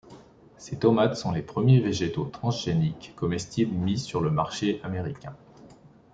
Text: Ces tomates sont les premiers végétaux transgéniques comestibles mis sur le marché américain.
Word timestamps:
Ces 0.57 0.79
tomates 0.79 1.15
sont 1.15 1.31
les 1.31 1.43
premiers 1.43 1.79
végétaux 1.79 2.25
transgéniques 2.25 3.13
comestibles 3.15 3.75
mis 3.75 3.99
sur 3.99 4.19
le 4.19 4.31
marché 4.31 4.81
américain. 4.81 5.35